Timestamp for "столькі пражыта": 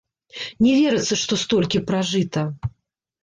1.43-2.47